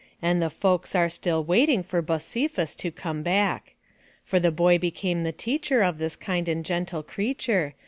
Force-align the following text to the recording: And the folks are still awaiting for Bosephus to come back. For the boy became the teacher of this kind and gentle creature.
And 0.19 0.41
the 0.41 0.49
folks 0.49 0.95
are 0.95 1.09
still 1.09 1.37
awaiting 1.41 1.83
for 1.83 2.01
Bosephus 2.01 2.75
to 2.77 2.89
come 2.89 3.21
back. 3.21 3.75
For 4.23 4.39
the 4.39 4.51
boy 4.51 4.79
became 4.79 5.21
the 5.21 5.31
teacher 5.31 5.83
of 5.83 5.99
this 5.99 6.15
kind 6.15 6.47
and 6.47 6.65
gentle 6.65 7.03
creature. 7.03 7.75